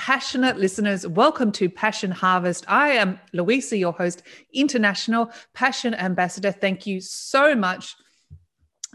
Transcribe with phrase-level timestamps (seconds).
[0.00, 2.64] passionate listeners, welcome to Passion Harvest.
[2.66, 6.52] I am Louisa, your host, International Passion Ambassador.
[6.52, 7.96] Thank you so much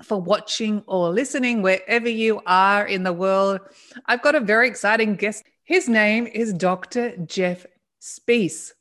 [0.01, 3.59] for watching or listening wherever you are in the world.
[4.07, 5.43] I've got a very exciting guest.
[5.63, 7.15] His name is Dr.
[7.17, 7.67] Jeff
[8.01, 8.71] Spees.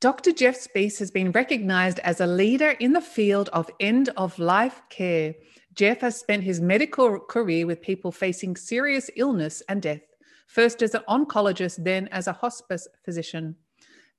[0.00, 0.30] Dr.
[0.30, 4.80] Jeff Spees has been recognized as a leader in the field of end of life
[4.88, 5.34] care.
[5.74, 10.02] Jeff has spent his medical career with people facing serious illness and death
[10.52, 13.56] first as an oncologist, then as a hospice physician.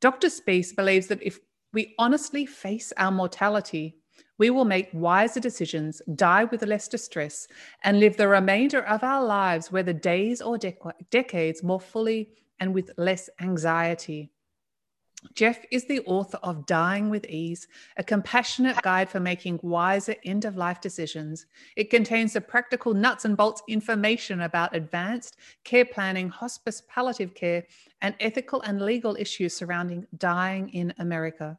[0.02, 0.30] Dr.
[0.30, 1.40] Spees believes that if
[1.74, 3.98] we honestly face our mortality,
[4.40, 7.48] we will make wiser decisions, die with less distress,
[7.84, 10.58] and live the remainder of our lives, whether days or
[11.12, 14.32] decades, more fully and with less anxiety.
[15.34, 20.46] Jeff is the author of Dying with Ease, a compassionate guide for making wiser end
[20.46, 21.46] of life decisions.
[21.76, 27.66] It contains the practical nuts and bolts information about advanced care planning, hospice palliative care,
[28.02, 31.58] and ethical and legal issues surrounding dying in America.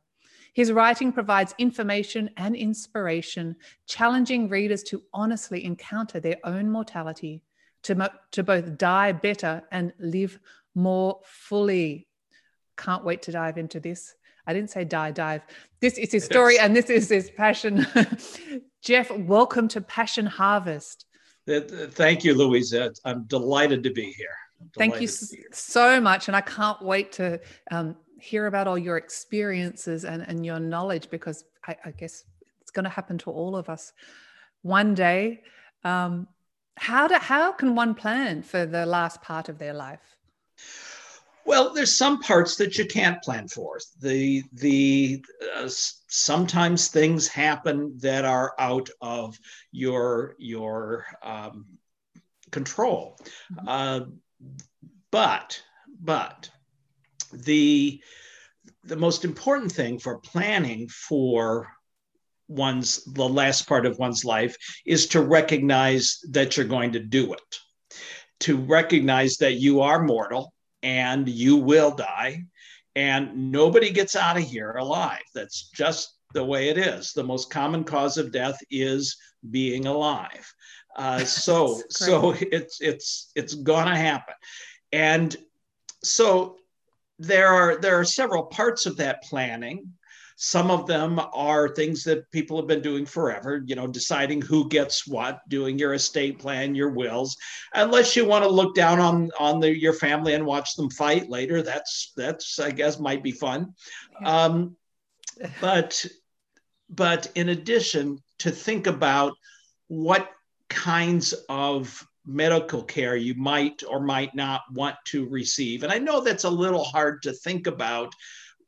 [0.52, 7.42] His writing provides information and inspiration, challenging readers to honestly encounter their own mortality,
[7.82, 10.38] to, mo- to both die better and live
[10.76, 12.06] more fully.
[12.76, 14.14] Can't wait to dive into this.
[14.46, 15.42] I didn't say die, dive.
[15.80, 17.86] This is his story and this is his passion.
[18.82, 21.06] Jeff, welcome to Passion Harvest.
[21.46, 22.92] Thank you, Louisa.
[23.04, 24.36] I'm delighted to be here.
[24.76, 26.28] Thank you so much.
[26.28, 31.10] And I can't wait to um, hear about all your experiences and, and your knowledge
[31.10, 32.24] because I, I guess
[32.60, 33.92] it's going to happen to all of us
[34.62, 35.42] one day.
[35.84, 36.28] Um,
[36.76, 40.13] how, do, how can one plan for the last part of their life?
[41.46, 43.78] Well, there's some parts that you can't plan for.
[44.00, 45.24] The the
[45.56, 45.68] uh,
[46.08, 49.38] sometimes things happen that are out of
[49.70, 51.66] your your um,
[52.50, 53.18] control.
[53.52, 53.68] Mm-hmm.
[53.68, 54.00] Uh,
[55.10, 55.62] but
[56.00, 56.50] but
[57.32, 58.02] the
[58.84, 61.68] the most important thing for planning for
[62.48, 67.32] one's the last part of one's life is to recognize that you're going to do
[67.32, 67.58] it
[68.40, 70.53] to recognize that you are mortal
[70.84, 72.44] and you will die.
[72.94, 75.22] And nobody gets out of here alive.
[75.34, 77.12] That's just the way it is.
[77.12, 79.16] The most common cause of death is
[79.50, 80.52] being alive.
[80.94, 84.34] Uh, so so it's it's it's gonna happen,
[84.92, 85.34] and
[86.04, 86.58] so
[87.18, 89.92] there are there are several parts of that planning.
[90.36, 94.68] Some of them are things that people have been doing forever, you know, deciding who
[94.68, 97.36] gets what, doing your estate plan, your wills.
[97.74, 101.30] Unless you want to look down on on the, your family and watch them fight
[101.30, 103.74] later, that's that's I guess might be fun.
[104.24, 104.76] Um,
[105.60, 106.04] but
[106.90, 109.34] but in addition, to think about
[109.88, 110.30] what
[110.68, 115.82] kinds of medical care you might or might not want to receive.
[115.82, 118.14] And I know that's a little hard to think about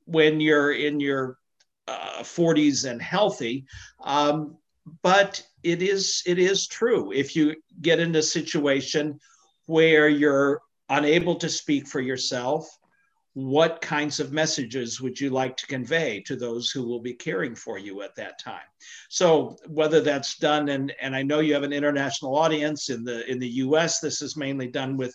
[0.05, 1.39] when you're in your
[1.89, 3.65] uh, 40s and healthy.
[4.03, 4.57] Um,
[5.03, 7.13] but it is it is true.
[7.13, 9.19] If you get in a situation
[9.67, 12.69] where you're unable to speak for yourself,
[13.37, 17.55] what kinds of messages would you like to convey to those who will be caring
[17.55, 18.65] for you at that time
[19.11, 23.31] so whether that's done and and i know you have an international audience in the
[23.31, 25.15] in the us this is mainly done with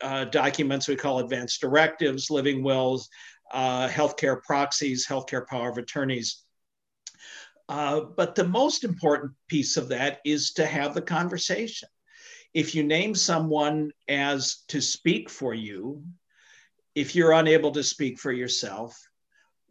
[0.00, 3.10] uh, documents we call advanced directives living wills
[3.52, 6.42] uh, healthcare proxies, healthcare power of attorneys.
[7.68, 11.88] Uh, but the most important piece of that is to have the conversation.
[12.52, 16.04] If you name someone as to speak for you,
[16.94, 18.96] if you're unable to speak for yourself,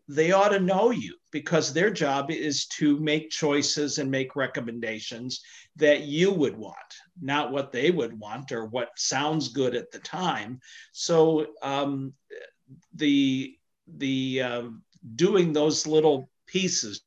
[0.09, 5.41] they ought to know you because their job is to make choices and make recommendations
[5.77, 6.75] that you would want,
[7.21, 10.59] not what they would want or what sounds good at the time.
[10.91, 12.13] So um,
[12.93, 13.55] the
[13.87, 14.83] the um,
[15.15, 17.01] doing those little pieces,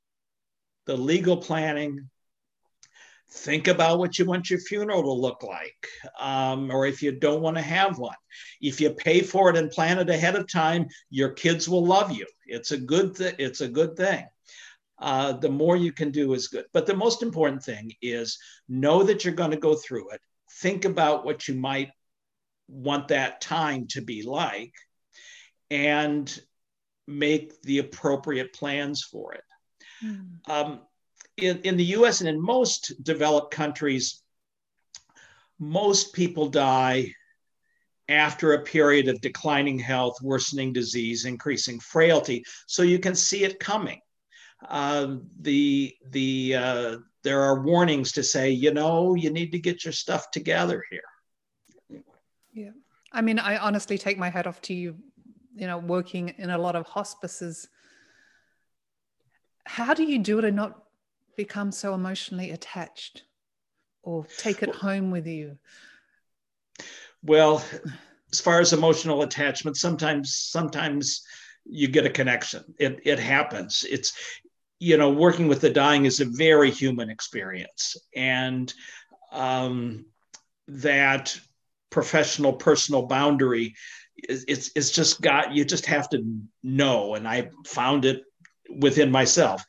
[0.86, 2.08] the legal planning,
[3.30, 5.88] think about what you want your funeral to look like
[6.18, 8.14] um, or if you don't want to have one.
[8.60, 12.12] If you pay for it and plan it ahead of time your kids will love
[12.12, 12.26] you.
[12.46, 14.24] It's a good th- it's a good thing.
[14.98, 16.64] Uh, the more you can do is good.
[16.72, 18.38] But the most important thing is
[18.68, 20.20] know that you're going to go through it.
[20.60, 21.90] Think about what you might
[22.68, 24.72] want that time to be like.
[25.70, 26.40] And
[27.06, 29.44] make the appropriate plans for it.
[30.04, 30.38] Mm.
[30.48, 30.80] Um,
[31.36, 34.22] in, in the US and in most developed countries,
[35.58, 37.12] most people die
[38.08, 42.44] after a period of declining health, worsening disease, increasing frailty.
[42.66, 44.00] So you can see it coming.
[44.66, 49.84] Uh, the the uh, there are warnings to say, you know, you need to get
[49.84, 52.02] your stuff together here.
[52.54, 52.70] Yeah,
[53.12, 54.96] I mean, I honestly take my hat off to you.
[55.56, 57.66] You know, working in a lot of hospices.
[59.64, 60.82] How do you do it and not
[61.36, 63.24] become so emotionally attached,
[64.02, 65.58] or take it home with you?
[67.22, 67.64] Well,
[68.32, 71.22] as far as emotional attachment, sometimes sometimes
[71.64, 72.62] you get a connection.
[72.78, 73.84] It it happens.
[73.88, 74.12] It's
[74.78, 78.72] you know, working with the dying is a very human experience, and
[79.32, 80.04] um,
[80.68, 81.38] that
[81.90, 83.74] professional personal boundary
[84.16, 86.22] it's it's just got you just have to
[86.62, 88.22] know and i found it
[88.78, 89.64] within myself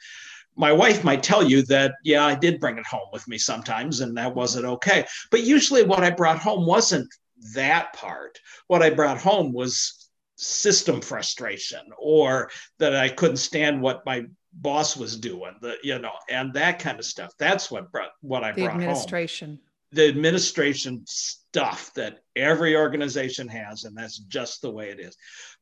[0.55, 3.99] my wife might tell you that yeah i did bring it home with me sometimes
[3.99, 7.07] and that wasn't okay but usually what i brought home wasn't
[7.53, 8.39] that part.
[8.67, 14.95] What I brought home was system frustration or that I couldn't stand what my boss
[14.95, 17.33] was doing, the, you know, and that kind of stuff.
[17.39, 19.49] That's what brought what I the brought administration.
[19.49, 19.59] Home.
[19.91, 25.15] The administration stuff that every organization has, and that's just the way it is.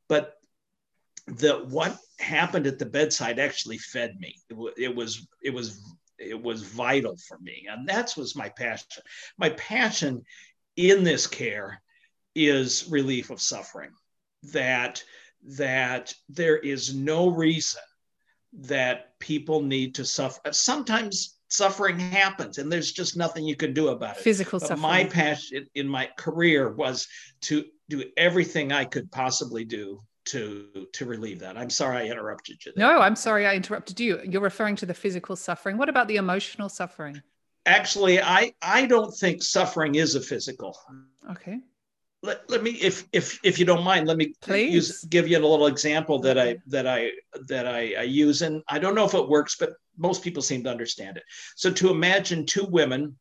[0.09, 0.33] But
[1.27, 4.35] the what happened at the bedside actually fed me.
[4.49, 5.81] It, it was it was
[6.17, 9.03] it was vital for me, and that was my passion.
[9.37, 10.23] My passion
[10.75, 11.81] in this care
[12.35, 13.91] is relief of suffering
[14.43, 15.03] that
[15.43, 17.81] that there is no reason
[18.53, 23.89] that people need to suffer sometimes suffering happens and there's just nothing you can do
[23.89, 24.21] about it.
[24.23, 24.81] Physical but suffering.
[24.81, 27.07] my passion in my career was
[27.41, 31.55] to do everything i could possibly do to to relieve that.
[31.55, 32.87] I'm sorry i interrupted you there.
[32.87, 34.19] no i'm sorry i interrupted you.
[34.23, 35.77] You're referring to the physical suffering.
[35.77, 37.21] What about the emotional suffering?
[37.67, 40.77] Actually i i don't think suffering is a physical.
[41.31, 41.59] Okay
[42.25, 44.73] let, let me if if if you don't mind let me Please.
[44.73, 47.11] use give you a little example that i that i
[47.47, 50.63] that I, I use and i don't know if it works but most people seem
[50.63, 51.23] to understand it
[51.55, 53.17] so to imagine two women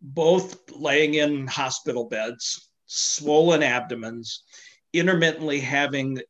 [0.00, 4.44] both laying in hospital beds swollen abdomens
[4.92, 6.20] intermittently having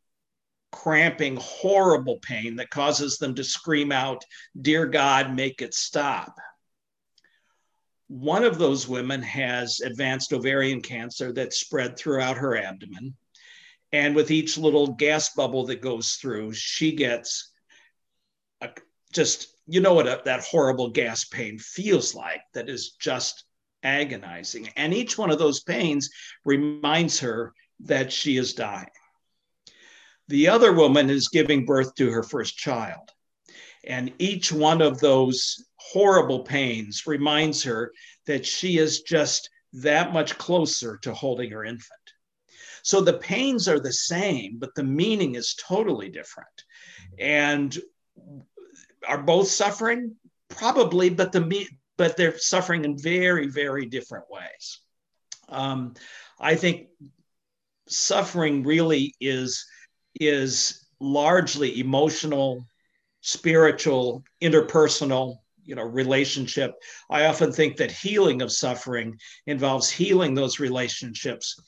[0.73, 4.25] cramping horrible pain that causes them to scream out
[4.61, 6.35] dear god make it stop
[8.09, 13.17] one of those women has advanced ovarian cancer that spread throughout her abdomen.
[13.93, 17.53] And with each little gas bubble that goes through, she gets
[18.61, 18.71] a,
[19.13, 23.45] just, you know what a, that horrible gas pain feels like, that is just
[23.83, 24.69] agonizing.
[24.77, 26.11] And each one of those pains
[26.45, 28.91] reminds her that she is dying.
[30.29, 33.11] The other woman is giving birth to her first child.
[33.87, 35.63] And each one of those
[35.93, 37.93] horrible pains reminds her
[38.27, 42.01] that she is just that much closer to holding her infant.
[42.83, 46.65] So the pains are the same, but the meaning is totally different.
[47.19, 47.77] And
[49.07, 50.17] are both suffering?
[50.49, 51.67] Probably, but the
[51.97, 54.81] but they're suffering in very, very different ways.
[55.49, 55.95] Um,
[56.41, 56.89] I think
[57.89, 59.65] suffering really is
[60.21, 62.67] is largely emotional,
[63.21, 66.73] spiritual, interpersonal, you know relationship
[67.11, 71.59] i often think that healing of suffering involves healing those relationships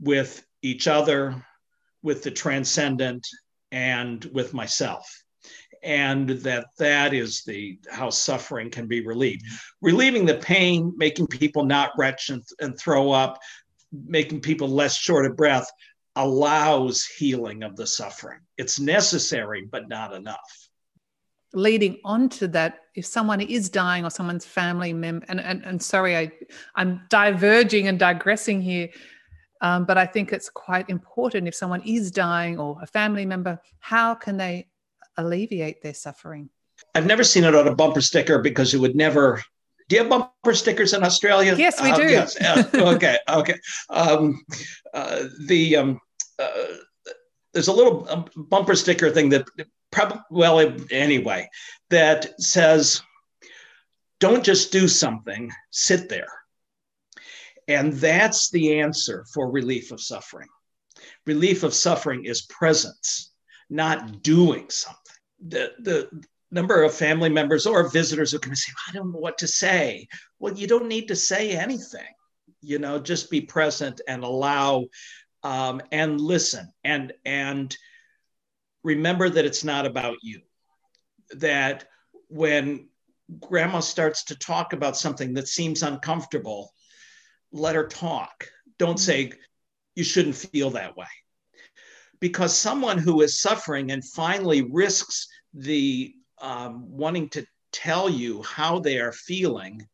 [0.00, 1.44] with each other
[2.02, 3.26] with the transcendent
[3.72, 5.06] and with myself.
[5.82, 9.44] And that that is the how suffering can be relieved.
[9.80, 13.38] Relieving the pain making people not retch and, and throw up
[13.92, 15.68] making people less short of breath
[16.16, 18.40] allows healing of the suffering.
[18.58, 20.68] It's necessary but not enough.
[21.54, 25.82] Leading on to that if someone is dying or someone's family member and, and, and
[25.82, 26.30] sorry I,
[26.76, 28.88] i'm diverging and digressing here
[29.60, 33.60] um, but i think it's quite important if someone is dying or a family member
[33.80, 34.70] how can they
[35.20, 36.48] alleviate their suffering?
[36.94, 39.42] I've never seen it on a bumper sticker because it would never
[39.88, 41.54] do you have bumper stickers in australia?
[41.56, 42.02] Yes we uh, do.
[42.04, 42.36] yes.
[42.74, 43.54] okay okay.
[43.90, 44.42] Um,
[44.94, 46.00] uh, the um,
[46.38, 46.48] uh,
[47.52, 49.46] there's a little um, bumper sticker thing that
[49.90, 51.48] probably well anyway
[51.90, 53.02] that says
[54.20, 56.28] don't just do something sit there.
[57.66, 60.48] And that's the answer for relief of suffering.
[61.26, 63.32] Relief of suffering is presence
[63.70, 64.98] not doing something.
[65.48, 69.38] The, the number of family members or visitors who can say i don't know what
[69.38, 70.06] to say.
[70.38, 72.12] Well you don't need to say anything
[72.60, 74.86] you know just be present and allow
[75.42, 76.72] um, and listen.
[76.84, 77.74] And and
[78.82, 80.40] remember that it's not about you.
[81.36, 81.86] That
[82.28, 82.88] when
[83.38, 86.72] grandma starts to talk about something that seems uncomfortable
[87.52, 88.48] let her talk.
[88.78, 89.32] Don't say
[89.94, 91.06] you shouldn't feel that way.
[92.20, 98.78] Because someone who is suffering and finally risks the um, wanting to tell you how
[98.78, 99.86] they are feeling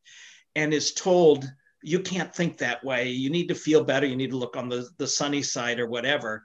[0.55, 1.45] and is told
[1.83, 3.11] you can't think that way.
[3.11, 4.07] You need to feel better.
[4.07, 6.45] You need to look on the, the sunny side or whatever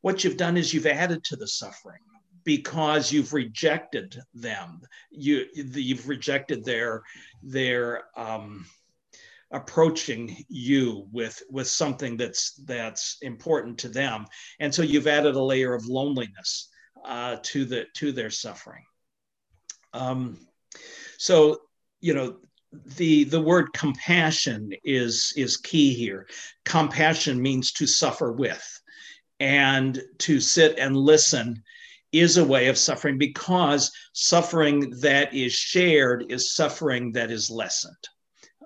[0.00, 2.00] what you've done is you've added to the suffering
[2.44, 4.80] because you've rejected them.
[5.10, 7.02] You you've rejected their
[7.42, 8.64] their um,
[9.50, 14.26] approaching you with with something that's that's important to them.
[14.60, 16.70] And so you've added a layer of loneliness
[17.04, 18.84] uh, to the to their suffering.
[19.92, 20.38] Um,
[21.18, 21.58] so
[22.00, 22.36] you know
[22.96, 26.26] the the word compassion is is key here.
[26.64, 28.80] Compassion means to suffer with
[29.40, 31.62] and to sit and listen
[32.12, 38.08] is a way of suffering because suffering that is shared is suffering that is lessened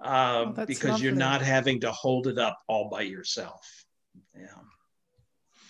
[0.02, 1.04] uh, oh, because lovely.
[1.04, 3.84] you're not having to hold it up all by yourself.
[4.36, 4.46] Yeah,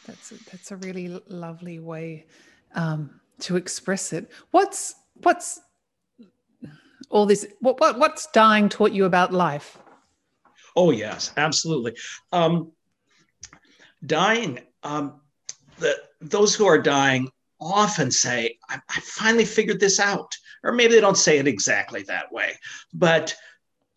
[0.06, 2.26] that's a, that's a really lovely way
[2.74, 4.30] um, to express it.
[4.50, 5.60] What's what's
[7.10, 7.46] all this?
[7.60, 9.78] What, what what's dying taught you about life?
[10.74, 11.96] Oh yes, absolutely.
[12.32, 12.72] Um,
[14.04, 14.60] dying.
[14.82, 15.20] Um,
[16.20, 20.32] those who are dying often say, I, I finally figured this out.
[20.64, 22.52] Or maybe they don't say it exactly that way,
[22.94, 23.34] but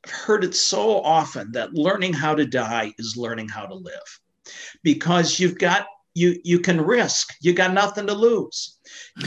[0.04, 4.20] I've heard it so often that learning how to die is learning how to live.
[4.84, 8.78] Because you've got you you can risk you got nothing to lose.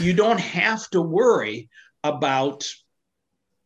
[0.01, 1.69] You don't have to worry
[2.03, 2.67] about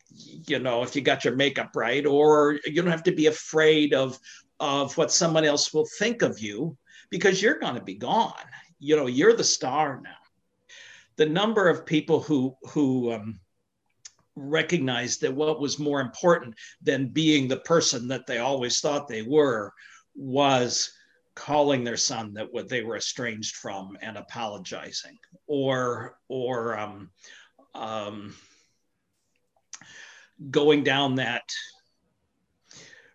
[0.09, 3.93] you know if you got your makeup right or you don't have to be afraid
[3.93, 4.19] of
[4.59, 6.77] of what someone else will think of you
[7.13, 8.33] because you're going to be gone.
[8.79, 10.17] You know you're the star now.
[11.17, 13.39] The number of people who who um,
[14.35, 19.21] recognized that what was more important than being the person that they always thought they
[19.21, 19.71] were
[20.15, 20.91] was
[21.35, 27.11] calling their son that what they were estranged from and apologizing or or um,
[27.75, 28.33] um,
[30.49, 31.43] going down that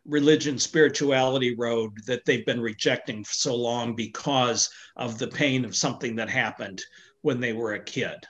[0.09, 5.77] religion spirituality road that they've been rejecting for so long because of the pain of
[5.77, 6.83] something that happened
[7.23, 8.27] when they were a kid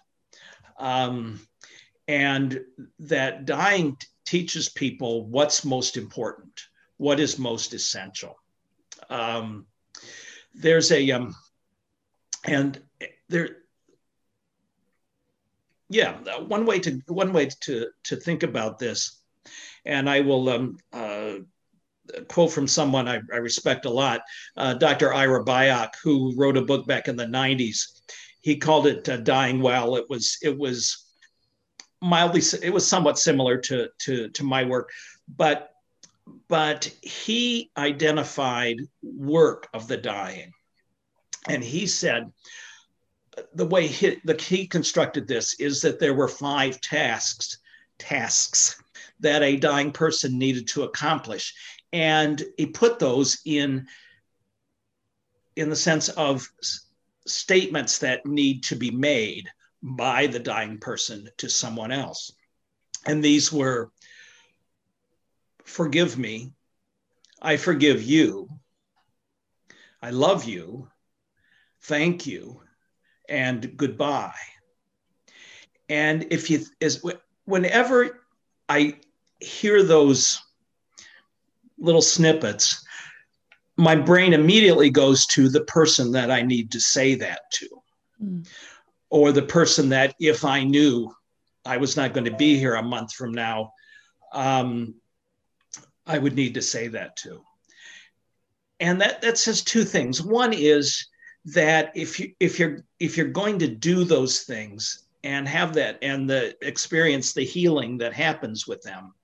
[0.78, 1.40] um,
[2.06, 2.60] and
[3.00, 6.60] that dying t- teaches people what's most important,
[6.96, 8.36] what is most essential.
[9.10, 9.66] Um,
[10.54, 11.34] there's a, um,
[12.44, 12.80] and
[13.28, 13.58] there,
[15.88, 19.22] yeah, one way to one way to to think about this,
[19.86, 21.36] and I will um, uh,
[22.28, 24.20] quote from someone I, I respect a lot,
[24.56, 25.12] uh, Dr.
[25.12, 28.00] Ira Byock, who wrote a book back in the '90s.
[28.40, 31.08] He called it uh, "Dying Well." It was it was
[32.00, 34.90] mildly it was somewhat similar to to to my work
[35.36, 35.70] but
[36.48, 40.52] but he identified work of the dying
[41.48, 42.30] and he said
[43.54, 47.58] the way he, the he constructed this is that there were five tasks
[47.98, 48.80] tasks
[49.20, 51.54] that a dying person needed to accomplish
[51.92, 53.86] and he put those in
[55.56, 56.48] in the sense of
[57.26, 59.48] statements that need to be made
[59.82, 62.32] by the dying person to someone else.
[63.06, 63.90] And these were
[65.64, 66.52] forgive me,
[67.42, 68.48] I forgive you,
[70.00, 70.88] I love you,
[71.82, 72.62] thank you,
[73.28, 74.32] and goodbye.
[75.88, 77.04] And if you, as
[77.44, 78.24] whenever
[78.68, 78.96] I
[79.40, 80.40] hear those
[81.78, 82.84] little snippets,
[83.76, 87.68] my brain immediately goes to the person that I need to say that to.
[88.22, 88.46] Mm
[89.10, 91.14] or the person that if I knew
[91.64, 93.72] I was not going to be here a month from now,
[94.32, 94.94] um,
[96.06, 97.42] I would need to say that to.
[98.80, 100.22] And that that says two things.
[100.22, 101.06] One is
[101.46, 105.98] that if you if you're if you're going to do those things and have that
[106.02, 109.14] and the experience the healing that happens with them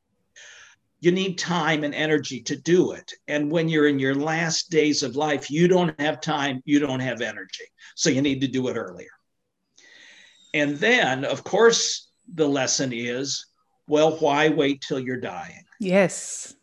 [1.05, 5.03] you need time and energy to do it and when you're in your last days
[5.03, 8.69] of life you don't have time you don't have energy so you need to do
[8.69, 9.11] it earlier
[10.55, 13.47] and then, of course, the lesson is
[13.87, 15.63] well, why wait till you're dying?
[15.79, 16.55] Yes.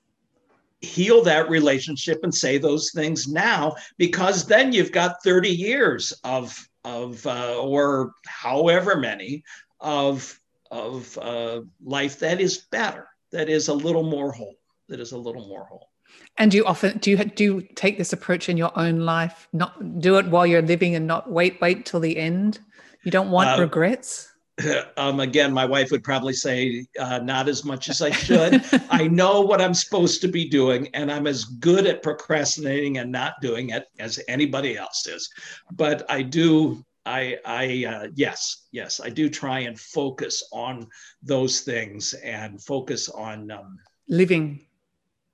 [0.79, 6.57] Heal that relationship and say those things now, because then you've got 30 years of,
[6.83, 9.43] of uh, or however many
[9.79, 10.39] of,
[10.71, 14.55] of uh, life that is better, that is a little more whole,
[14.89, 15.89] that is a little more whole.
[16.38, 19.47] And do you often do you do you take this approach in your own life?
[19.53, 22.59] Not do it while you're living and not wait wait till the end.
[23.03, 24.27] You don't want uh, regrets.
[24.97, 28.63] Um, again, my wife would probably say uh, not as much as I should.
[28.91, 33.11] I know what I'm supposed to be doing, and I'm as good at procrastinating and
[33.11, 35.27] not doing it as anybody else is.
[35.71, 40.88] But I do I, I, uh, yes, yes, I do try and focus on
[41.24, 44.67] those things and focus on um, living.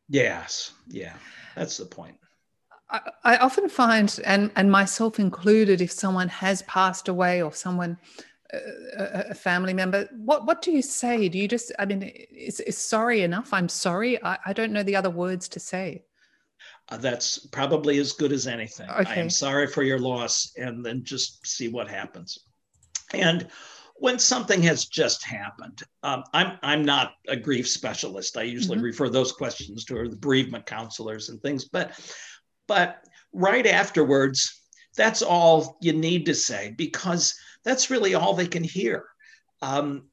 [0.07, 1.13] Yes, yeah,
[1.55, 2.15] that's the point.
[2.89, 7.97] I, I often find, and and myself included, if someone has passed away or someone,
[8.53, 11.27] uh, a family member, what what do you say?
[11.27, 13.51] Do you just, I mean, is, is sorry enough?
[13.51, 14.23] I'm sorry.
[14.23, 16.05] I, I don't know the other words to say.
[16.89, 18.89] Uh, that's probably as good as anything.
[18.89, 19.11] Okay.
[19.11, 22.39] I am sorry for your loss, and then just see what happens.
[23.13, 23.47] And
[23.95, 28.37] when something has just happened, um, I'm I'm not a grief specialist.
[28.37, 28.85] I usually mm-hmm.
[28.85, 31.99] refer those questions to the bereavement counselors and things, but
[32.67, 33.03] but
[33.33, 34.61] right afterwards,
[34.95, 39.05] that's all you need to say because that's really all they can hear.
[39.61, 40.03] Um,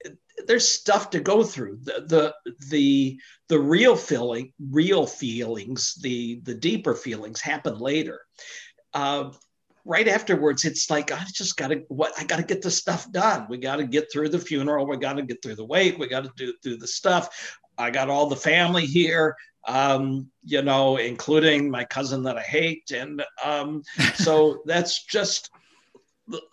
[0.46, 1.78] there's stuff to go through.
[1.82, 8.20] The the the, the real feeling, real feelings, the the deeper feelings happen later.
[8.92, 9.30] Uh,
[9.84, 13.10] right afterwards, it's like I just got to what I got to get the stuff
[13.12, 13.46] done.
[13.48, 14.86] We got to get through the funeral.
[14.86, 15.98] We got to get through the wake.
[15.98, 17.58] We got to do do the stuff.
[17.76, 19.36] I got all the family here,
[19.66, 23.82] um, you know, including my cousin that I hate, and um,
[24.14, 25.50] so that's just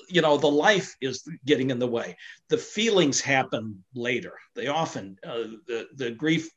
[0.10, 2.18] you know the life is getting in the way.
[2.50, 4.34] The feelings happen later.
[4.56, 6.50] They often uh, the the grief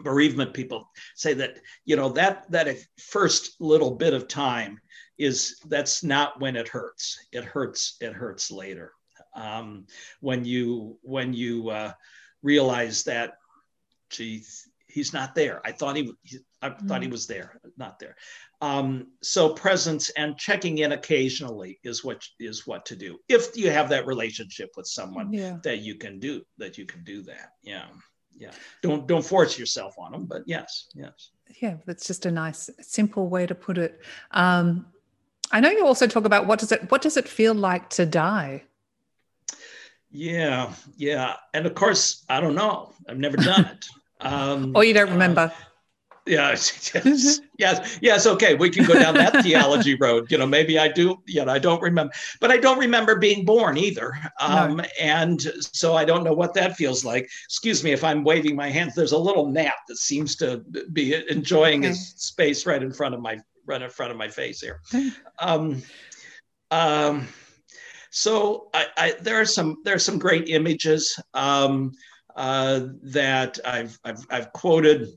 [0.00, 4.80] bereavement people say that you know that that first little bit of time
[5.18, 7.18] is that's not when it hurts.
[7.32, 8.92] It hurts it hurts later.
[9.34, 9.86] Um,
[10.20, 11.92] when you when you uh,
[12.42, 13.34] realize that
[14.10, 15.60] geez he's not there.
[15.64, 16.86] I thought he, he i mm-hmm.
[16.86, 17.12] thought he mm.
[17.12, 18.16] was there not there
[18.62, 23.72] um, so presence and checking in occasionally is what is what to do if you
[23.72, 25.56] have that relationship with someone yeah.
[25.64, 27.54] that you can do that you can do that.
[27.62, 27.86] Yeah,
[28.36, 28.52] yeah.
[28.80, 31.30] Don't don't force yourself on them, but yes, yes.
[31.60, 34.00] Yeah, that's just a nice, simple way to put it.
[34.30, 34.86] Um,
[35.50, 38.06] I know you also talk about what does it what does it feel like to
[38.06, 38.62] die.
[40.10, 42.92] Yeah, yeah, and of course I don't know.
[43.08, 43.86] I've never done it.
[44.24, 45.52] Um, or you don't remember.
[45.52, 45.71] Uh,
[46.26, 48.26] Yes, yes, yes, yes.
[48.28, 50.30] Okay, we can go down that theology road.
[50.30, 51.20] You know, maybe I do.
[51.26, 54.14] You know, I don't remember, but I don't remember being born either.
[54.38, 54.84] Um, no.
[55.00, 57.28] And so I don't know what that feels like.
[57.46, 58.94] Excuse me if I'm waving my hands.
[58.94, 60.58] There's a little gnat that seems to
[60.92, 61.88] be enjoying okay.
[61.88, 64.80] his space right in front of my right in front of my face here.
[65.40, 65.82] Um,
[66.70, 67.26] um,
[68.10, 71.92] so I, I, there are some there are some great images um,
[72.36, 75.08] uh, that I've, I've I've quoted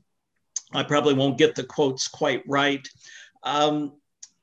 [0.76, 2.86] I probably won't get the quotes quite right.
[3.42, 3.94] Um,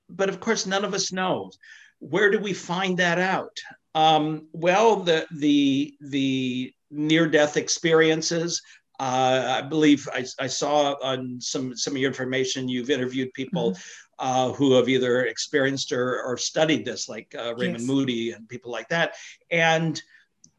[0.10, 1.52] but of course, none of us know.
[2.00, 3.58] Where do we find that out?
[3.96, 8.62] Um, well, the the the near death experiences.
[9.00, 13.72] Uh, I believe I, I, saw on some some of your information you've interviewed people
[13.72, 13.80] mm-hmm.
[14.20, 17.88] uh, who have either experienced or, or studied this, like uh, Raymond yes.
[17.88, 19.16] Moody and people like that,
[19.50, 20.02] and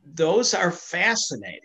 [0.05, 1.61] those are fascinating.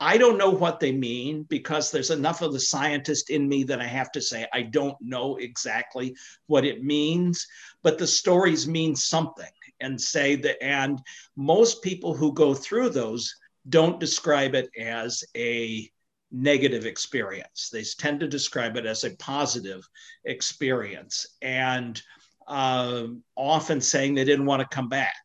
[0.00, 3.80] I don't know what they mean because there's enough of the scientist in me that
[3.80, 6.14] I have to say I don't know exactly
[6.46, 7.46] what it means,
[7.82, 11.00] but the stories mean something and say that and
[11.36, 13.34] most people who go through those
[13.68, 15.90] don't describe it as a
[16.30, 17.70] negative experience.
[17.72, 19.82] They tend to describe it as a positive
[20.24, 22.00] experience and
[22.46, 23.04] uh,
[23.36, 25.16] often saying they didn't want to come back.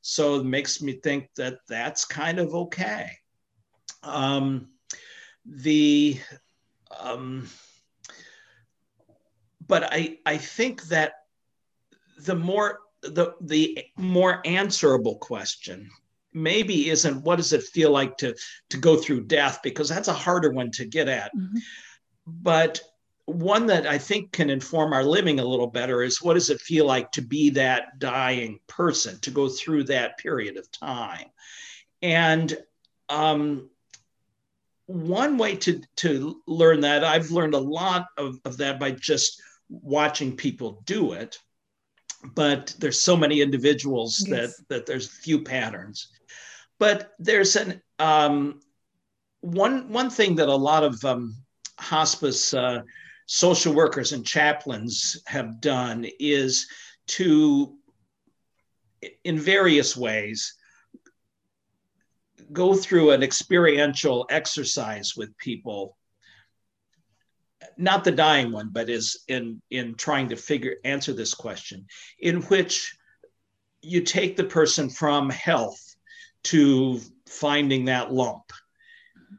[0.00, 3.10] So it makes me think that that's kind of okay.
[4.02, 4.68] Um,
[5.44, 6.18] the
[7.00, 7.48] um,
[9.66, 11.14] but I I think that
[12.18, 15.90] the more the the more answerable question
[16.32, 18.34] maybe isn't what does it feel like to
[18.70, 21.58] to go through death because that's a harder one to get at mm-hmm.
[22.26, 22.80] but
[23.26, 26.60] one that i think can inform our living a little better is what does it
[26.60, 31.26] feel like to be that dying person to go through that period of time
[32.00, 32.56] and
[33.08, 33.68] um,
[34.92, 39.40] one way to to learn that i've learned a lot of, of that by just
[39.70, 41.38] watching people do it
[42.34, 44.56] but there's so many individuals yes.
[44.56, 46.08] that that there's few patterns
[46.78, 48.60] but there's an um,
[49.40, 51.36] one one thing that a lot of um,
[51.78, 52.82] hospice uh,
[53.26, 56.66] social workers and chaplains have done is
[57.06, 57.76] to
[59.24, 60.54] in various ways
[62.52, 65.96] go through an experiential exercise with people
[67.76, 71.86] not the dying one, but is in in trying to figure answer this question,
[72.18, 72.96] in which
[73.82, 75.96] you take the person from health
[76.44, 78.52] to finding that lump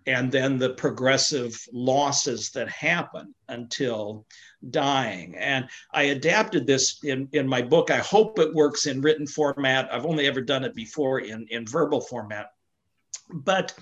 [0.06, 4.26] and then the progressive losses that happen until
[4.70, 5.36] dying.
[5.38, 7.92] And I adapted this in, in my book.
[7.92, 9.94] I hope it works in written format.
[9.94, 12.48] I've only ever done it before in, in verbal format.
[13.34, 13.74] But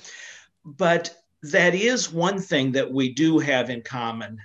[0.63, 4.39] but that is one thing that we do have in common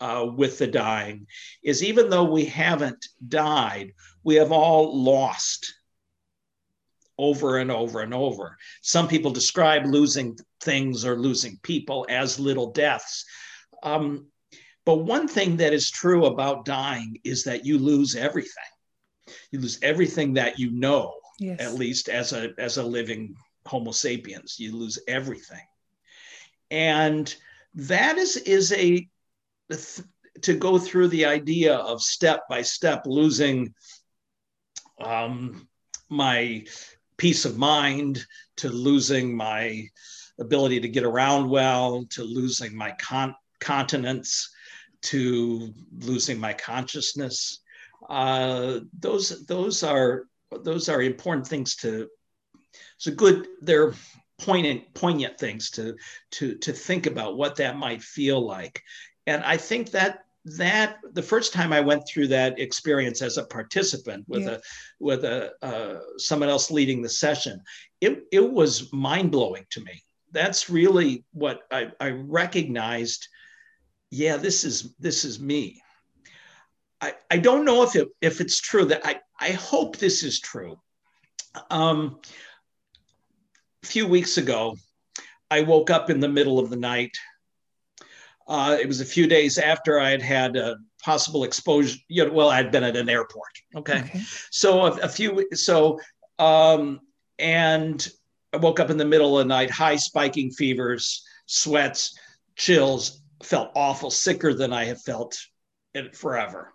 [0.00, 1.26] uh, with the dying
[1.62, 5.74] is even though we haven't died, we have all lost
[7.16, 8.58] over and over and over.
[8.82, 13.24] Some people describe losing things or losing people as little deaths.
[13.82, 14.26] Um,
[14.84, 18.50] but one thing that is true about dying is that you lose everything.
[19.50, 21.60] You lose everything that you know, yes.
[21.60, 23.34] at least as a as a living
[23.66, 24.58] Homo sapiens.
[24.58, 25.66] You lose everything,
[26.70, 27.34] and
[27.74, 29.08] that is is a
[30.42, 33.74] to go through the idea of step by step losing
[35.00, 35.68] um,
[36.08, 36.64] my
[37.16, 38.24] peace of mind
[38.56, 39.86] to losing my
[40.40, 44.50] ability to get around well to losing my con- continence
[45.02, 47.60] to losing my consciousness
[48.08, 50.26] uh, those those are
[50.62, 52.08] those are important things to
[52.96, 53.94] it's a good they're
[54.38, 55.94] poignant poignant things to
[56.30, 58.82] to to think about what that might feel like
[59.26, 63.46] and i think that that the first time I went through that experience as a
[63.46, 64.50] participant with yeah.
[64.50, 64.60] a
[65.00, 67.60] with a uh, someone else leading the session,
[68.00, 70.02] it it was mind blowing to me.
[70.32, 73.28] That's really what I, I recognized.
[74.10, 75.80] Yeah, this is this is me.
[77.00, 80.40] I, I don't know if it if it's true that I I hope this is
[80.40, 80.78] true.
[81.70, 82.20] Um,
[83.84, 84.76] a few weeks ago,
[85.50, 87.16] I woke up in the middle of the night
[88.46, 91.98] uh, it was a few days after I had had a possible exposure.
[92.08, 93.50] You know, well, I'd been at an airport.
[93.74, 94.20] Okay, okay.
[94.50, 95.48] so a, a, few.
[95.54, 95.98] So
[96.38, 97.00] um,
[97.38, 98.06] and
[98.52, 102.18] I woke up in the middle of the night, high spiking fevers, sweats,
[102.56, 103.20] chills.
[103.42, 105.38] Felt awful, sicker than I have felt
[105.92, 106.72] it forever.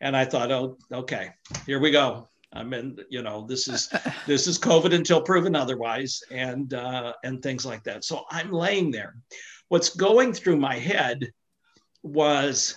[0.00, 1.30] And I thought, oh, okay,
[1.64, 2.28] here we go.
[2.54, 3.88] I'm in, you know, this is
[4.26, 8.04] this is COVID until proven otherwise, and uh, and things like that.
[8.04, 9.16] So I'm laying there
[9.72, 11.32] what's going through my head
[12.02, 12.76] was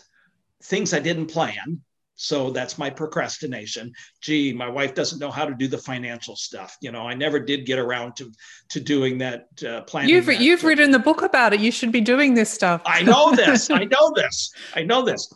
[0.64, 1.82] things I didn't plan.
[2.16, 3.92] So that's my procrastination.
[4.22, 6.78] Gee, my wife doesn't know how to do the financial stuff.
[6.80, 8.32] You know, I never did get around to
[8.70, 10.12] to doing that uh, planning.
[10.12, 11.60] You've that, you've written the book about it.
[11.60, 12.82] You should be doing this stuff.
[12.86, 13.70] I know this.
[13.82, 14.54] I know this.
[14.74, 15.34] I know this.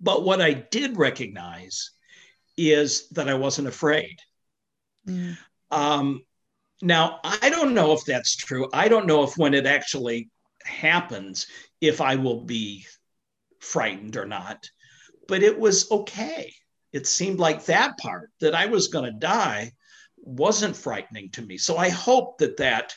[0.00, 1.90] But what I did recognize
[2.58, 4.18] is that I wasn't afraid.
[5.06, 5.38] Mm.
[5.70, 6.22] Um,
[6.82, 8.68] now I don't know if that's true.
[8.72, 10.30] I don't know if when it actually
[10.64, 11.46] happens
[11.80, 12.84] if I will be
[13.60, 14.68] frightened or not.
[15.26, 16.52] But it was okay.
[16.92, 19.72] It seemed like that part that I was going to die
[20.16, 21.58] wasn't frightening to me.
[21.58, 22.94] So I hope that that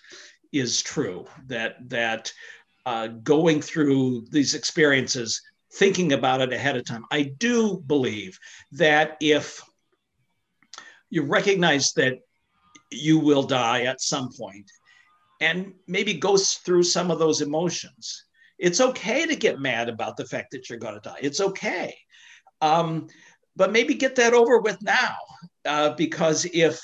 [0.52, 1.26] is true.
[1.48, 2.32] That that
[2.86, 5.42] uh, going through these experiences,
[5.74, 7.06] thinking about it ahead of time.
[7.12, 8.40] I do believe
[8.74, 9.62] that if
[11.10, 12.20] you recognize that
[12.92, 14.70] you will die at some point
[15.40, 18.26] and maybe go through some of those emotions.
[18.60, 21.18] It's okay to get mad about the fact that you're going to die.
[21.22, 21.98] It's okay.
[22.62, 23.08] Um,
[23.56, 25.16] but maybe get that over with now,
[25.66, 26.80] uh, because if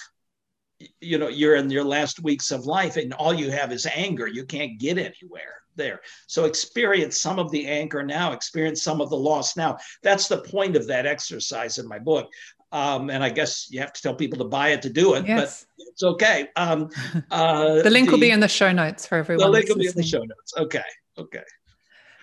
[1.02, 4.28] you know you're in your last weeks of life and all you have is anger,
[4.28, 6.02] you can't get anywhere there.
[6.28, 9.78] So experience some of the anger now, experience some of the loss now.
[10.04, 12.30] That's the point of that exercise in my book.
[12.72, 15.26] Um, and I guess you have to tell people to buy it to do it,
[15.26, 15.66] yes.
[15.78, 16.50] but it's okay.
[16.58, 16.90] Um,
[17.32, 19.46] uh, the link the, will be in the show notes for everyone.
[19.46, 20.54] The link will be in the show notes.
[20.58, 20.84] Okay.
[21.18, 21.44] Okay.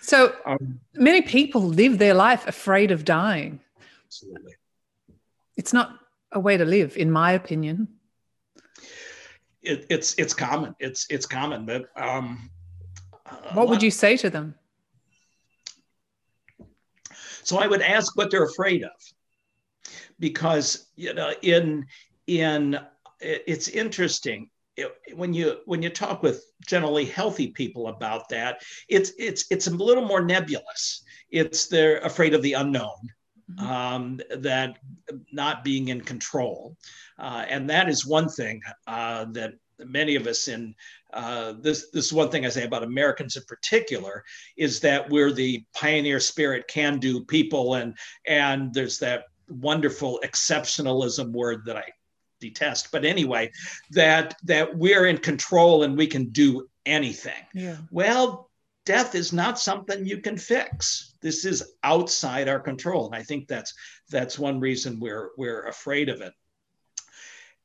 [0.01, 3.61] So um, many people live their life afraid of dying.
[4.07, 4.53] Absolutely.
[5.57, 5.99] It's not
[6.31, 7.89] a way to live, in my opinion.
[9.63, 10.75] It, it's it's common.
[10.79, 12.51] It's it's common, but um,
[13.53, 14.55] what would you say to them?
[17.43, 18.91] So I would ask what they're afraid of.
[20.19, 21.87] Because you know in
[22.27, 22.79] in
[23.21, 24.51] it's interesting.
[25.15, 29.71] When you when you talk with generally healthy people about that it's it's it's a
[29.71, 31.05] little more nebulous.
[31.31, 33.11] It's they're afraid of the unknown
[33.51, 33.67] mm-hmm.
[33.67, 34.79] um, that
[35.33, 36.77] not being in control.
[37.19, 40.75] Uh, and that is one thing uh, that many of us in
[41.13, 44.25] uh, this this is one thing I say about Americans in particular
[44.57, 51.33] is that we're the pioneer spirit can do people and and there's that wonderful exceptionalism
[51.33, 51.85] word that I
[52.41, 52.91] detest.
[52.93, 53.51] But anyway,
[53.91, 57.43] that that we're in control and we can do anything.
[57.55, 57.77] Yeah.
[57.91, 58.51] Well,
[58.85, 61.15] death is not something you can fix.
[61.21, 63.07] This is outside our control.
[63.07, 63.73] And I think that's
[64.11, 66.33] that's one reason we're we're afraid of it.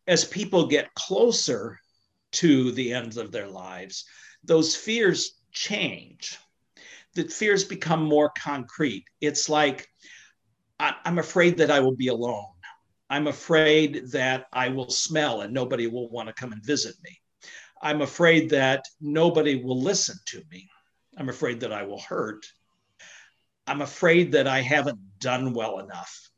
[0.07, 1.79] As people get closer
[2.31, 4.05] to the ends of their lives,
[4.43, 6.37] those fears change.
[7.15, 9.05] The fears become more concrete.
[9.19, 9.87] It's like
[10.79, 12.45] I'm afraid that I will be alone.
[13.09, 17.19] I'm afraid that I will smell and nobody will want to come and visit me.
[17.81, 20.69] I'm afraid that nobody will listen to me.
[21.17, 22.45] I'm afraid that I will hurt.
[23.67, 26.29] I'm afraid that I haven't done well enough.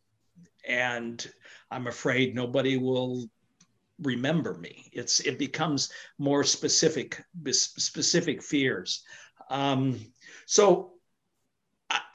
[0.67, 1.25] And
[1.69, 3.30] I'm afraid nobody will
[4.01, 4.89] remember me.
[4.93, 9.03] It's it becomes more specific, specific fears.
[9.49, 9.99] Um,
[10.45, 10.93] so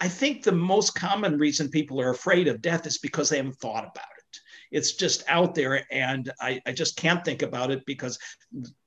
[0.01, 3.59] I think the most common reason people are afraid of death is because they haven't
[3.59, 4.40] thought about it.
[4.70, 8.18] It's just out there, and I, I just can't think about it because,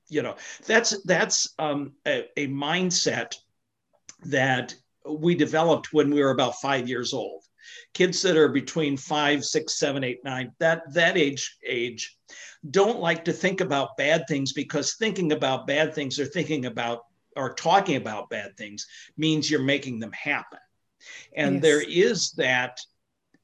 [0.07, 0.35] you know,
[0.65, 3.35] that's that's um, a, a mindset
[4.25, 4.75] that
[5.07, 7.43] we developed when we were about five years old.
[7.93, 12.17] Kids that are between five, six, seven, eight, nine, that that age age,
[12.71, 17.01] don't like to think about bad things because thinking about bad things or thinking about
[17.36, 18.86] or talking about bad things
[19.17, 20.60] means you're making them happen.
[21.36, 21.62] And yes.
[21.62, 22.79] there is that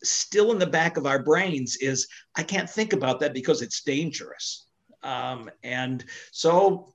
[0.04, 3.84] still in the back of our brains is I can't think about that because it's
[3.84, 4.68] dangerous.
[5.04, 6.94] Um, and so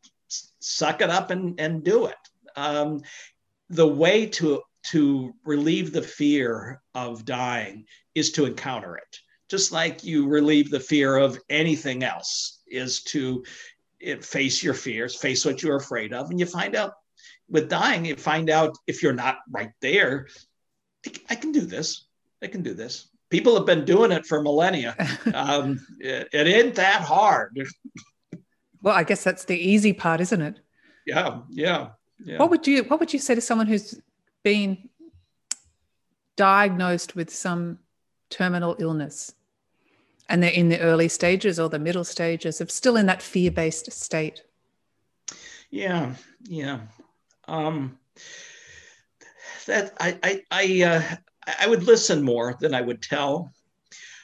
[0.60, 2.16] suck it up and, and do it.
[2.56, 3.02] Um,
[3.68, 9.18] the way to to relieve the fear of dying is to encounter it.
[9.48, 13.44] Just like you relieve the fear of anything else is to
[14.20, 16.30] face your fears face what you're afraid of.
[16.30, 16.94] And you find out
[17.48, 20.28] with dying you find out if you're not right there
[21.28, 22.06] i can do this.
[22.42, 23.08] I can do this.
[23.28, 24.94] People have been doing it for millennia.
[25.34, 27.58] Um, it, it ain't that hard.
[28.82, 30.60] Well i guess that's the easy part isn't it?
[31.06, 31.90] Yeah yeah
[32.24, 32.38] yeah.
[32.38, 34.00] What would you What would you say to someone who's
[34.42, 34.88] been
[36.36, 37.78] diagnosed with some
[38.30, 39.34] terminal illness,
[40.28, 43.50] and they're in the early stages or the middle stages of still in that fear
[43.50, 44.42] based state?
[45.70, 46.80] Yeah, yeah.
[47.46, 47.98] Um,
[49.66, 51.16] that I I I, uh,
[51.60, 53.52] I would listen more than I would tell.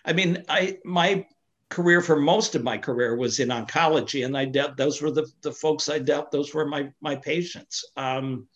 [0.04, 1.26] I mean, I my
[1.68, 5.26] career for most of my career was in oncology and i dealt those were the,
[5.42, 8.46] the folks i dealt those were my my patients um,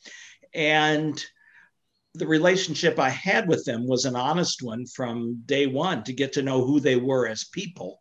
[0.55, 1.25] and
[2.15, 6.33] the relationship i had with them was an honest one from day one to get
[6.33, 8.01] to know who they were as people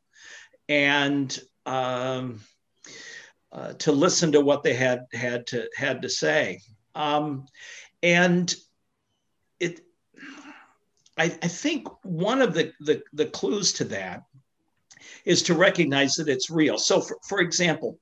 [0.67, 2.39] and um,
[3.51, 6.59] uh, to listen to what they had had to had to say
[6.95, 7.45] um,
[8.03, 8.55] and
[9.59, 9.81] it
[11.17, 14.23] I, I think one of the, the the clues to that
[15.25, 16.77] is to recognize that it's real.
[16.77, 17.99] So, for, for example,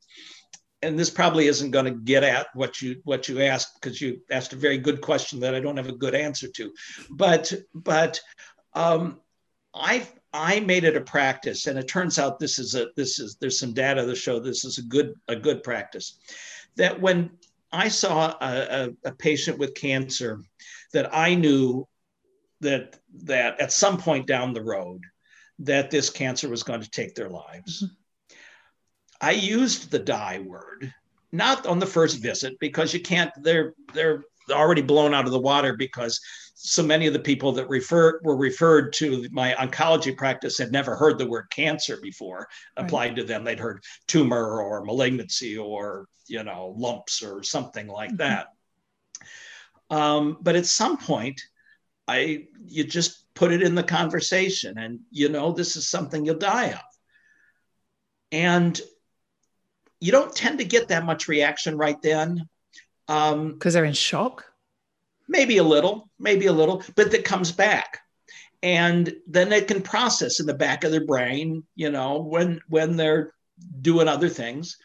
[0.81, 4.21] and this probably isn't going to get at what you what you asked because you
[4.29, 6.71] asked a very good question that I don't have a good answer to,
[7.09, 8.19] but but
[8.73, 9.19] um,
[9.73, 13.37] I I made it a practice, and it turns out this is a this is
[13.39, 16.19] there's some data that show this is a good a good practice.
[16.75, 17.31] That when
[17.71, 20.41] I saw a, a, a patient with cancer,
[20.93, 21.87] that I knew
[22.61, 25.01] that that at some point down the road
[25.59, 27.83] that this cancer was going to take their lives.
[27.83, 27.93] Mm-hmm.
[29.21, 30.93] I used the die word,
[31.32, 35.39] not on the first visit, because you can't, they're, they're already blown out of the
[35.39, 36.19] water because
[36.53, 40.95] so many of the people that refer, were referred to my oncology practice had never
[40.95, 43.17] heard the word cancer before applied right.
[43.17, 43.43] to them.
[43.43, 48.17] They'd heard tumor or malignancy or, you know, lumps or something like mm-hmm.
[48.17, 48.47] that.
[49.89, 51.39] Um, but at some point,
[52.08, 56.38] I you just put it in the conversation and you know this is something you'll
[56.38, 56.82] die of
[58.32, 58.80] and
[59.99, 62.47] you don't tend to get that much reaction right then.
[63.07, 64.45] Because um, they're in shock?
[65.27, 67.99] Maybe a little maybe a little but that comes back.
[68.63, 72.95] And then they can process in the back of their brain you know when when
[72.95, 73.33] they're
[73.81, 74.77] doing other things.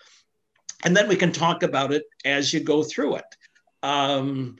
[0.84, 3.36] And then we can talk about it as you go through it
[3.84, 4.56] um,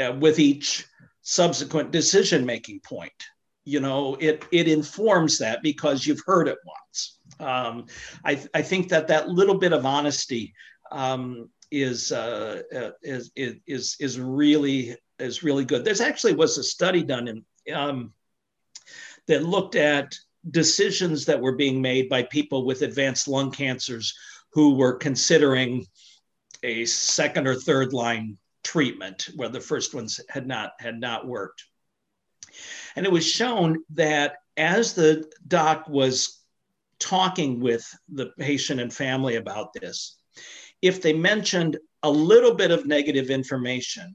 [0.00, 0.86] uh, with each
[1.22, 3.12] subsequent decision making point
[3.68, 7.86] you know it it informs that because you've heard it once um,
[8.24, 10.54] I, I think that that little bit of honesty
[10.90, 16.64] um, is, uh, uh is is is really is really good there's actually was a
[16.64, 18.12] study done in um,
[19.26, 20.14] that looked at
[20.50, 24.14] decisions that were being made by people with advanced lung cancers
[24.52, 25.84] who were considering
[26.62, 31.64] a second or third line treatment where the first ones had not had not worked.
[32.96, 36.40] And it was shown that as the doc was
[36.98, 40.16] talking with the patient and family about this,
[40.82, 44.14] if they mentioned a little bit of negative information,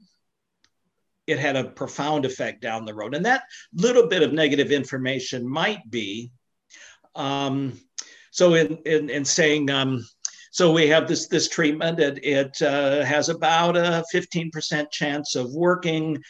[1.26, 3.14] it had a profound effect down the road.
[3.14, 6.30] And that little bit of negative information might be
[7.14, 7.78] um,
[8.30, 10.04] so in, in, in saying, um,
[10.50, 11.98] so we have this this treatment.
[11.98, 16.22] It, it uh, has about a 15% chance of working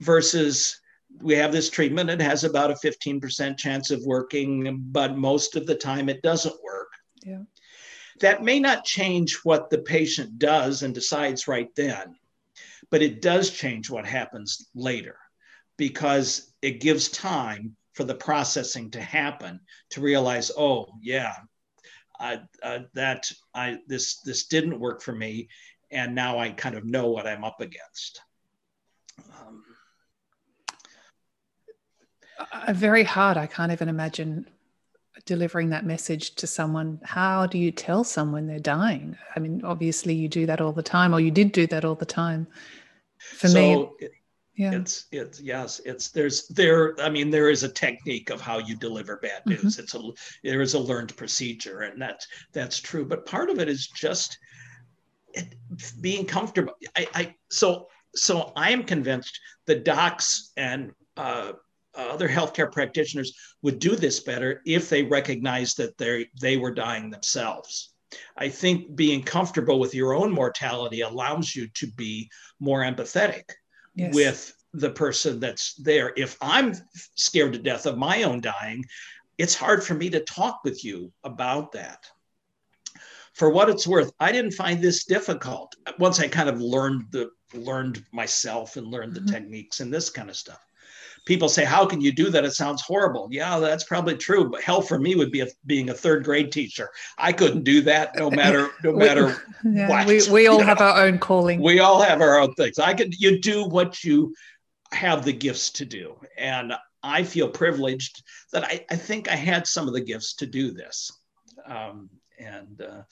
[0.00, 0.80] versus
[1.20, 2.10] we have this treatment.
[2.10, 6.62] It has about a 15% chance of working, but most of the time it doesn't
[6.62, 6.88] work.
[7.24, 7.42] Yeah.
[8.20, 12.16] That may not change what the patient does and decides right then,
[12.90, 15.16] but it does change what happens later
[15.76, 21.34] because it gives time for the processing to happen to realize, oh yeah,
[22.18, 25.48] I, uh, that I this this didn't work for me,
[25.90, 28.20] and now I kind of know what I'm up against.
[29.40, 29.62] Um,
[32.38, 33.36] uh, very hard.
[33.36, 34.46] I can't even imagine
[35.24, 37.00] delivering that message to someone.
[37.04, 39.16] How do you tell someone they're dying?
[39.34, 41.94] I mean, obviously you do that all the time, or you did do that all
[41.94, 42.46] the time.
[43.18, 44.12] For so me, it,
[44.56, 44.72] yeah.
[44.72, 46.98] it's it's yes, it's there's there.
[47.00, 49.62] I mean, there is a technique of how you deliver bad mm-hmm.
[49.62, 49.76] news.
[49.76, 49.82] Mm-hmm.
[49.82, 53.04] It's a there is a learned procedure, and that's that's true.
[53.04, 54.38] But part of it is just
[55.34, 55.54] it,
[56.00, 56.74] being comfortable.
[56.96, 61.52] I, I so so I am convinced the docs and uh,
[61.98, 67.10] other healthcare practitioners would do this better if they recognized that they they were dying
[67.10, 67.92] themselves.
[68.36, 73.44] I think being comfortable with your own mortality allows you to be more empathetic
[73.94, 74.14] yes.
[74.14, 76.12] with the person that's there.
[76.16, 76.74] If I'm
[77.16, 78.84] scared to death of my own dying,
[79.36, 82.06] it's hard for me to talk with you about that.
[83.34, 87.30] For what it's worth, I didn't find this difficult once I kind of learned the
[87.54, 89.32] learned myself and learned the mm-hmm.
[89.34, 90.67] techniques and this kind of stuff
[91.28, 92.44] people say, How can you do that?
[92.44, 93.28] It sounds horrible.
[93.30, 94.50] Yeah, that's probably true.
[94.50, 96.88] But hell for me would be a, being a third grade teacher.
[97.18, 100.06] I couldn't do that no matter no matter we, yeah, what.
[100.06, 100.86] We, we all have know?
[100.86, 101.60] our own calling.
[101.60, 102.78] We all have our own things.
[102.78, 104.34] I can, you do what you
[104.92, 106.16] have the gifts to do.
[106.38, 110.46] And I feel privileged that I, I think I had some of the gifts to
[110.46, 111.12] do this.
[111.66, 113.02] Um, and uh,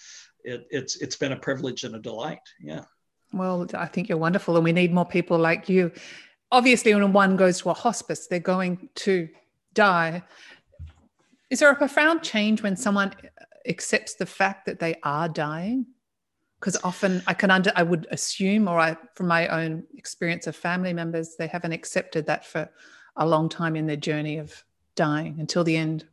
[0.43, 2.39] it, it's it's been a privilege and a delight.
[2.61, 2.85] Yeah.
[3.33, 5.93] Well, I think you're wonderful, and we need more people like you
[6.51, 9.29] obviously when one goes to a hospice they're going to
[9.75, 10.23] die.
[11.51, 13.15] Is there a profound change when someone
[13.69, 15.87] accepts the fact that they are dying?
[16.59, 20.57] Because often i can under i would assume or i from my own experience of
[20.57, 22.69] family members they haven't accepted that for
[23.17, 26.07] a long time in their journey of dying until the end.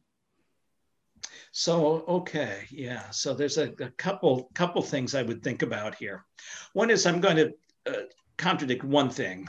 [1.51, 3.09] So okay yeah.
[3.11, 6.25] So there's a, a couple couple things i would think about here.
[6.73, 7.53] One is i'm going to
[7.87, 8.03] uh,
[8.37, 9.47] contradict one thing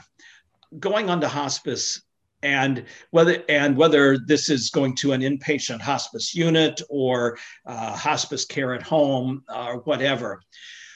[0.79, 2.01] going on to hospice
[2.43, 8.45] and whether and whether this is going to an inpatient hospice unit or uh, hospice
[8.45, 10.41] care at home or whatever.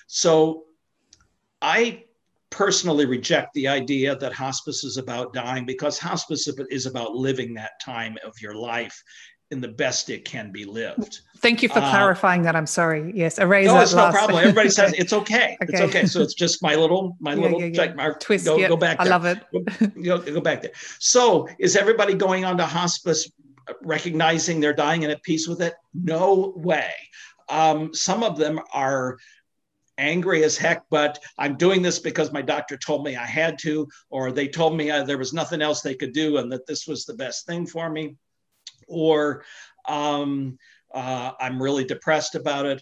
[0.08, 0.66] So
[1.62, 2.04] I
[2.50, 7.80] personally reject the idea that hospice is about dying because hospice is about living that
[7.82, 9.02] time of your life
[9.52, 11.22] in the best it can be lived.
[11.38, 12.56] Thank you for uh, clarifying that.
[12.56, 13.12] I'm sorry.
[13.16, 14.40] Yes, erase no, it's no problem.
[14.44, 15.58] Everybody says it's okay.
[15.62, 15.74] okay.
[15.74, 16.06] It's okay.
[16.06, 17.74] So it's just my little my yeah, little yeah, yeah.
[17.74, 18.20] check mark.
[18.20, 18.46] Twist.
[18.46, 18.70] Go, yep.
[18.70, 18.98] go back.
[18.98, 19.08] There.
[19.08, 19.40] I love it.
[20.04, 20.72] go, go back there.
[21.00, 23.32] So is everybody going on to hospice
[23.82, 25.74] recognizing they're dying and at peace with it?
[25.94, 26.92] No way.
[27.48, 29.18] Um, some of them are
[29.98, 33.88] angry as heck, but I'm doing this because my doctor told me I had to,
[34.10, 36.88] or they told me uh, there was nothing else they could do and that this
[36.88, 38.16] was the best thing for me
[38.90, 39.44] or
[39.88, 40.58] um,
[40.94, 42.82] uh, I'm really depressed about it.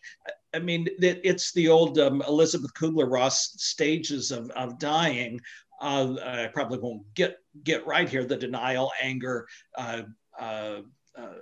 [0.53, 5.39] I mean, it, it's the old um, Elisabeth Kubler Ross stages of, of dying.
[5.79, 8.23] Uh, I probably won't get get right here.
[8.23, 10.03] The denial, anger, uh,
[10.39, 10.81] uh,
[11.17, 11.33] uh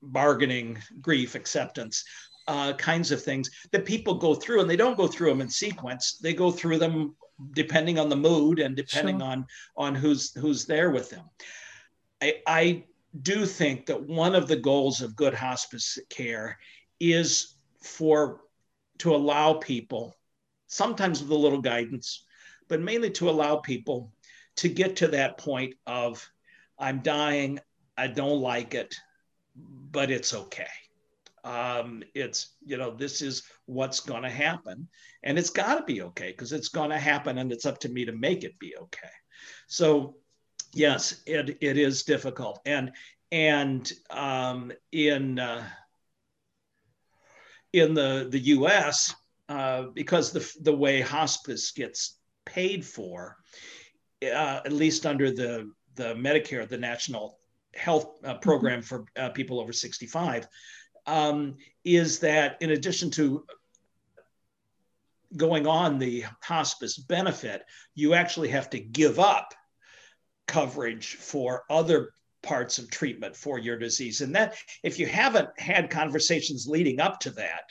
[0.00, 2.04] bargaining, grief, acceptance.
[2.46, 5.50] Uh, kinds of things that people go through, and they don't go through them in
[5.50, 6.16] sequence.
[6.16, 7.14] They go through them
[7.52, 9.28] depending on the mood and depending sure.
[9.28, 11.24] on on who's who's there with them.
[12.22, 12.84] I, I
[13.22, 16.58] do think that one of the goals of good hospice care
[17.00, 18.40] is for
[18.98, 20.16] to allow people,
[20.66, 22.24] sometimes with a little guidance,
[22.68, 24.12] but mainly to allow people
[24.56, 26.28] to get to that point of
[26.78, 27.60] I'm dying,
[27.96, 28.94] I don't like it,
[29.56, 30.66] but it's okay.
[31.44, 34.88] Um, it's you know this is what's going to happen,
[35.22, 37.88] and it's got to be okay because it's going to happen, and it's up to
[37.88, 39.08] me to make it be okay.
[39.66, 40.16] So
[40.72, 42.60] yes, it, it is difficult.
[42.66, 42.92] And
[43.30, 45.64] and um, in uh,
[47.72, 49.14] in the the U.S.
[49.48, 53.36] Uh, because the the way hospice gets paid for,
[54.22, 57.38] uh, at least under the the Medicare, the National
[57.74, 60.46] Health uh, Program for uh, people over 65,
[61.06, 63.44] um, is that in addition to
[65.36, 67.62] going on the hospice benefit,
[67.94, 69.52] you actually have to give up
[70.48, 72.10] coverage for other
[72.42, 74.20] parts of treatment for your disease.
[74.20, 77.64] And that if you haven't had conversations leading up to that,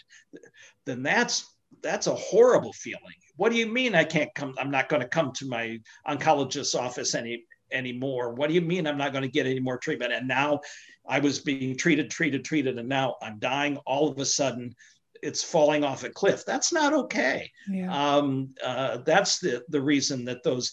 [0.86, 1.46] then that's
[1.84, 3.02] that's a horrible feeling.
[3.36, 4.56] What do you mean I can't come?
[4.58, 8.34] I'm not going to come to my oncologist's office any anymore.
[8.34, 10.14] What do you mean I'm not going to get any more treatment?
[10.14, 10.62] And now
[11.08, 13.78] I was being treated, treated, treated, and now I'm dying.
[13.86, 14.74] All of a sudden,
[15.22, 16.44] it's falling off a cliff.
[16.46, 17.52] That's not okay.
[17.70, 17.92] Yeah.
[17.92, 20.72] Um, uh, that's the the reason that those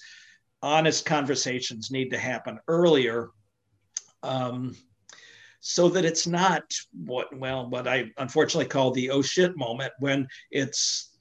[0.64, 3.28] honest conversations need to happen earlier.
[4.22, 4.74] Um,
[5.60, 10.26] so that it's not what well what I unfortunately call the oh shit moment when
[10.50, 11.14] it's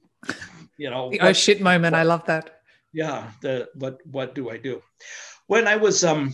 [0.78, 1.94] you know the what, oh shit moment.
[1.94, 2.62] What, I love that.
[2.94, 4.82] Yeah, the what what do I do?
[5.48, 6.34] When I was um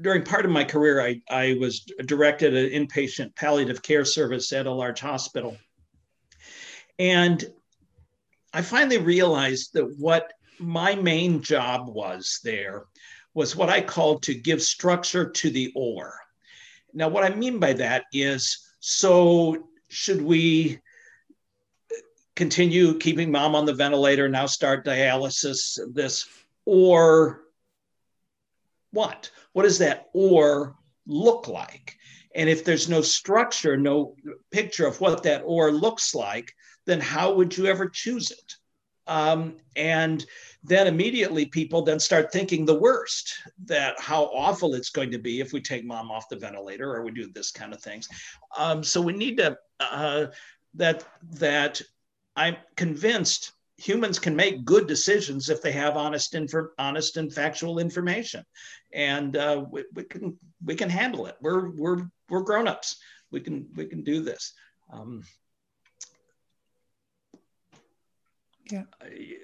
[0.00, 4.66] during part of my career, I, I was directed an inpatient palliative care service at
[4.66, 5.56] a large hospital.
[6.98, 7.44] And
[8.52, 12.84] I finally realized that what my main job was there
[13.34, 16.14] was what I called to give structure to the or.
[16.94, 20.80] Now, what I mean by that is so should we
[22.34, 26.28] continue keeping mom on the ventilator, now start dialysis, this,
[26.64, 27.42] or
[28.90, 29.30] what?
[29.52, 30.76] What does that or
[31.06, 31.96] look like?
[32.34, 34.14] And if there's no structure, no
[34.50, 36.52] picture of what that or looks like,
[36.84, 38.54] then how would you ever choose it?
[39.06, 40.26] Um, and
[40.64, 43.34] then immediately people then start thinking the worst
[43.66, 47.02] that how awful it's going to be if we take mom off the ventilator or
[47.02, 48.08] we do this kind of things.
[48.58, 50.26] Um, so we need to uh,
[50.74, 51.80] that that
[52.34, 57.78] I'm convinced humans can make good decisions if they have honest infor- honest and factual
[57.78, 58.44] information.
[58.92, 61.36] And uh, we, we, can we can handle it.
[61.40, 62.96] We're we're we're grown-ups.
[63.30, 64.52] We can we can do this.
[64.92, 65.22] Um,
[68.70, 69.36] yeah I,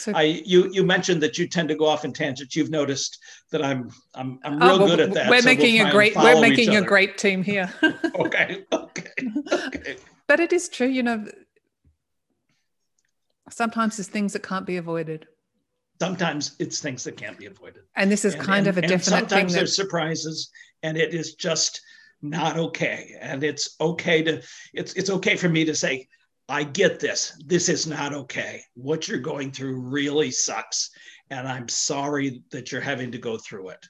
[0.00, 2.56] so, I you you mentioned that you tend to go off in tangents.
[2.56, 3.18] You've noticed
[3.50, 5.28] that I'm I'm I'm oh, real oh, well, good at that.
[5.28, 7.70] We're so making we'll a great we're making a great team here.
[8.14, 9.10] okay, okay,
[9.52, 9.96] okay.
[10.26, 11.26] But it is true, you know.
[13.50, 15.26] Sometimes there's things that can't be avoided.
[16.00, 17.82] Sometimes it's things that can't be avoided.
[17.94, 19.38] And this is and, kind and, of a definite sometimes thing.
[19.38, 20.50] Sometimes there's surprises,
[20.82, 21.82] and it is just
[22.22, 23.16] not okay.
[23.20, 24.40] And it's okay to
[24.72, 26.08] it's it's okay for me to say,
[26.50, 27.40] I get this.
[27.46, 28.62] This is not okay.
[28.74, 30.90] What you're going through really sucks.
[31.30, 33.86] And I'm sorry that you're having to go through it.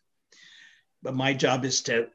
[1.03, 2.09] But my job is to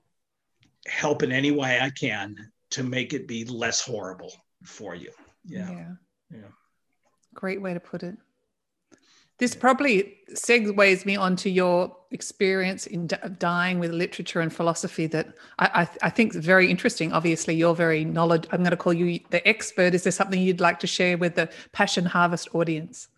[0.86, 2.36] help in any way I can
[2.72, 4.32] to make it be less horrible
[4.64, 5.10] for you.
[5.46, 5.72] Yeah.
[5.72, 5.94] Yeah.
[6.32, 6.52] yeah.
[7.34, 8.16] Great way to put it.
[9.38, 15.28] This probably segues me onto your experience in dying with literature and philosophy that
[15.60, 17.12] I, I, I, think is very interesting.
[17.12, 18.48] Obviously, you're very knowledge.
[18.52, 19.94] I'm going to call you the expert.
[19.94, 23.10] Is there something you'd like to share with the Passion Harvest audience?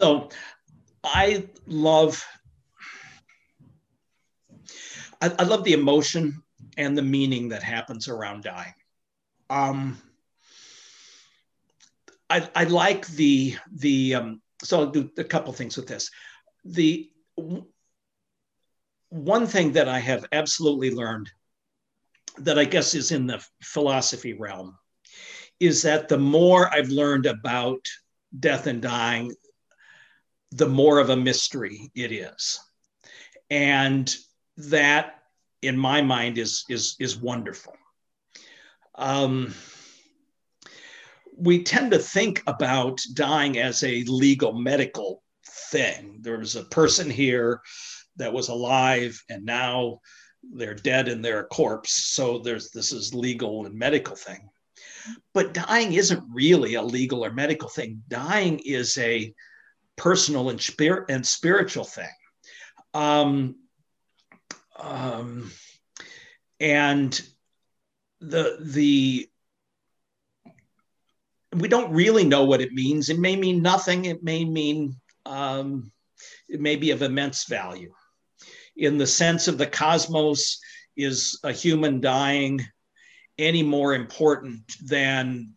[0.00, 0.30] So,
[1.04, 2.24] I love,
[5.20, 6.42] I, I love the emotion
[6.76, 8.74] and the meaning that happens around dying.
[9.48, 10.02] Um,
[12.30, 16.10] I, I like the the um, so I'll do a couple things with this.
[16.64, 17.10] The
[19.10, 21.30] one thing that I have absolutely learned
[22.38, 24.76] that I guess is in the philosophy realm
[25.60, 27.84] is that the more I've learned about
[28.38, 29.34] death and dying,
[30.52, 32.60] the more of a mystery it is.
[33.50, 34.14] And
[34.58, 35.22] that
[35.62, 37.74] in my mind is is is wonderful.
[38.94, 39.54] Um,
[41.38, 45.22] we tend to think about dying as a legal medical
[45.70, 46.18] thing.
[46.20, 47.60] There was a person here
[48.16, 50.00] that was alive and now
[50.52, 51.92] they're dead and they're a corpse.
[51.92, 54.48] So there's this is legal and medical thing.
[55.32, 58.02] But dying isn't really a legal or medical thing.
[58.08, 59.32] Dying is a
[59.96, 62.08] personal and spirit and spiritual thing.
[62.94, 63.56] Um,
[64.76, 65.50] um,
[66.60, 67.20] and
[68.20, 69.28] the the
[71.54, 73.08] we don't really know what it means.
[73.08, 74.04] It may mean nothing.
[74.04, 74.96] It may mean
[75.26, 75.90] um,
[76.48, 77.92] it may be of immense value.
[78.76, 80.60] In the sense of the cosmos,
[80.96, 82.60] is a human dying
[83.38, 85.54] any more important than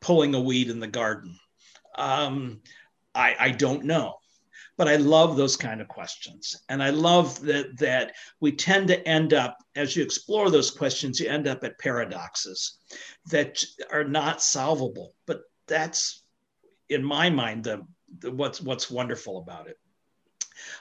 [0.00, 1.38] pulling a weed in the garden?
[1.96, 2.60] Um,
[3.14, 4.16] I, I don't know
[4.76, 6.56] but I love those kind of questions.
[6.68, 11.20] And I love that that we tend to end up, as you explore those questions,
[11.20, 12.78] you end up at paradoxes
[13.30, 15.14] that are not solvable.
[15.26, 16.24] But that's,
[16.88, 17.86] in my mind, the,
[18.18, 19.78] the what's what's wonderful about it.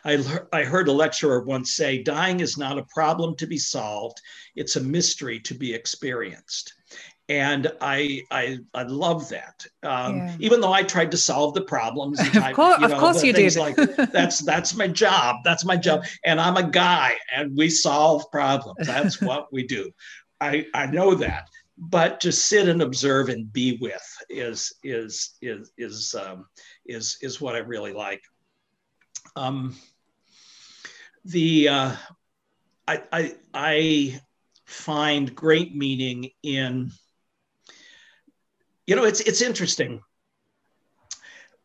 [0.05, 4.21] I, I heard a lecturer once say, dying is not a problem to be solved,
[4.55, 6.73] it's a mystery to be experienced.
[7.33, 9.65] And I, I, I love that.
[9.81, 10.35] Um, yeah.
[10.39, 13.23] Even though I tried to solve the problems, of type, course, you, know, of course
[13.23, 13.55] you did.
[13.55, 13.75] Like,
[14.11, 15.37] that's that's my job.
[15.43, 16.05] That's my job.
[16.23, 18.85] And I'm a guy, and we solve problems.
[18.85, 19.91] That's what we do.
[20.39, 25.71] I, I know that but to sit and observe and be with is is is
[25.79, 26.45] is um,
[26.85, 28.21] is is what I really like.
[29.35, 29.75] Um,
[31.25, 31.95] the uh,
[32.87, 34.21] I, I I
[34.65, 36.91] find great meaning in
[38.87, 40.01] you know it's it's interesting.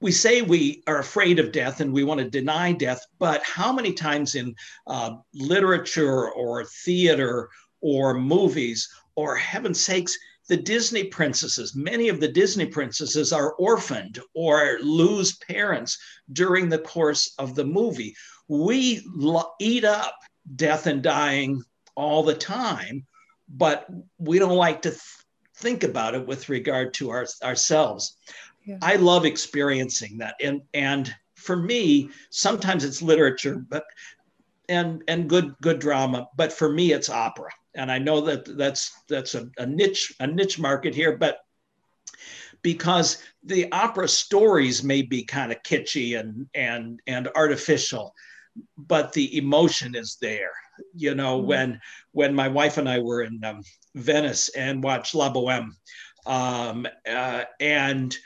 [0.00, 3.72] We say we are afraid of death and we want to deny death, but how
[3.72, 4.54] many times in
[4.86, 7.48] uh, literature or theater
[7.80, 10.16] or movies or heaven's sakes,
[10.48, 15.98] the Disney princesses, many of the Disney princesses are orphaned or lose parents
[16.32, 18.14] during the course of the movie.
[18.46, 20.14] We lo- eat up
[20.54, 21.62] death and dying
[21.96, 23.04] all the time,
[23.48, 23.86] but
[24.18, 25.02] we don't like to th-
[25.58, 28.16] think about it with regard to our, ourselves.
[28.64, 28.78] Yeah.
[28.82, 30.34] I love experiencing that.
[30.42, 33.84] And, and for me, sometimes it's literature, but
[34.70, 37.48] and and good good drama, but for me it's opera
[37.78, 41.38] and I know that that's that's a, a niche a niche market here, but
[42.62, 48.14] because the opera stories may be kind of kitschy and and and artificial,
[48.76, 50.52] but the emotion is there.
[50.94, 51.48] You know, mm-hmm.
[51.48, 51.80] when
[52.12, 53.62] when my wife and I were in um,
[53.94, 55.74] Venice and watched La Boheme,
[56.26, 58.16] um, uh, and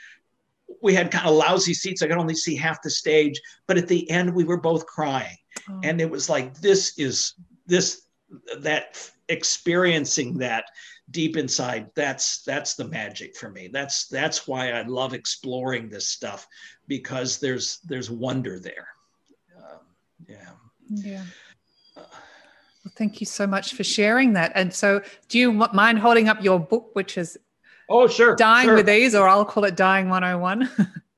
[0.81, 2.01] we had kind of lousy seats.
[2.01, 5.37] I could only see half the stage, but at the end we were both crying,
[5.69, 5.79] oh.
[5.83, 7.33] and it was like this is
[7.65, 8.03] this
[8.59, 10.65] that experiencing that
[11.11, 16.07] deep inside that's that's the magic for me that's that's why i love exploring this
[16.07, 16.47] stuff
[16.87, 18.87] because there's there's wonder there
[20.27, 20.49] yeah.
[20.89, 21.23] Yeah.
[21.95, 24.51] Well, thank you so much for sharing that.
[24.55, 27.37] And so do you mind holding up your book which is
[27.89, 28.75] oh sure dying sure.
[28.75, 30.69] with ease or i'll call it dying 101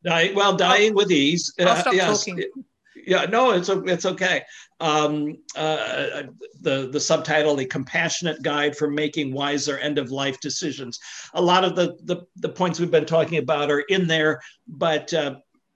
[0.03, 2.25] Die, well dying with ease I'll uh, stop uh, yes.
[2.25, 2.43] talking.
[2.95, 4.43] Yeah no it's it's okay.
[4.79, 6.23] Um, uh,
[6.61, 10.99] the the subtitle the compassionate guide for making wiser end of life decisions.
[11.33, 15.13] A lot of the, the the points we've been talking about are in there but
[15.13, 15.35] uh,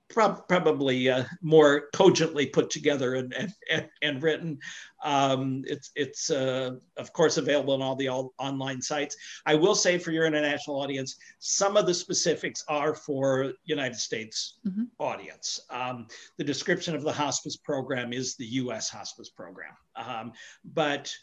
[0.10, 3.34] prob- probably uh, more cogently put together and,
[3.70, 4.60] and, and written.
[5.04, 9.16] Um, it's, it's uh, of course, available on all the all online sites.
[9.46, 14.58] I will say for your international audience, some of the specifics are for United States
[14.68, 14.84] mm-hmm.
[15.00, 15.60] audience.
[15.70, 16.08] Um,
[16.38, 19.74] the description of the hospice program is the US hospice program.
[19.96, 20.34] Um,
[20.66, 21.14] but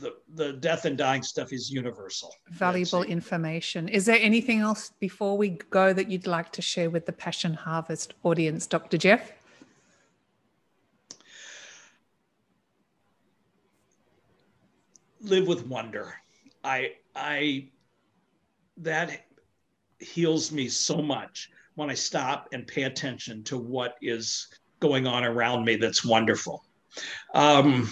[0.00, 2.34] the, the death and dying stuff is universal.
[2.50, 3.88] Valuable information.
[3.88, 7.54] Is there anything else before we go that you'd like to share with the Passion
[7.54, 8.98] Harvest audience, Dr.
[8.98, 9.32] Jeff?
[15.22, 16.14] Live with wonder.
[16.64, 17.68] I I
[18.78, 19.26] that
[19.98, 24.48] heals me so much when I stop and pay attention to what is
[24.80, 26.64] going on around me that's wonderful
[27.34, 27.88] um,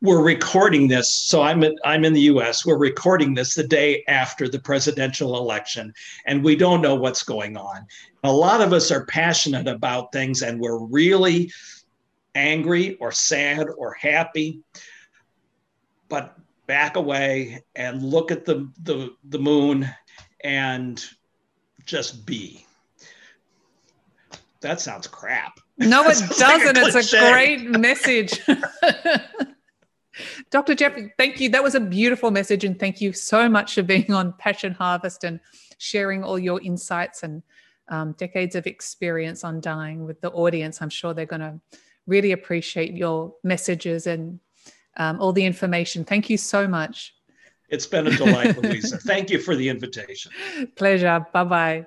[0.00, 2.66] we're recording this, so I'm in, I'm in the U.S.
[2.66, 5.92] We're recording this the day after the presidential election,
[6.26, 7.86] and we don't know what's going on.
[8.24, 11.50] A lot of us are passionate about things, and we're really
[12.34, 14.60] angry or sad or happy.
[16.08, 16.36] But
[16.66, 19.88] back away and look at the the, the moon
[20.44, 21.04] and
[21.84, 22.66] just be.
[24.60, 25.58] That sounds crap.
[25.78, 26.76] No, it doesn't.
[26.76, 28.40] Like a it's a great message.
[30.50, 30.74] Dr.
[30.74, 31.48] Jeff, thank you.
[31.48, 32.64] That was a beautiful message.
[32.64, 35.40] And thank you so much for being on Passion Harvest and
[35.78, 37.42] sharing all your insights and
[37.88, 40.82] um, decades of experience on dying with the audience.
[40.82, 41.58] I'm sure they're going to
[42.06, 44.38] really appreciate your messages and
[44.96, 46.04] um, all the information.
[46.04, 47.14] Thank you so much.
[47.68, 48.98] It's been a delight, Louisa.
[48.98, 50.30] Thank you for the invitation.
[50.76, 51.26] Pleasure.
[51.32, 51.86] Bye bye.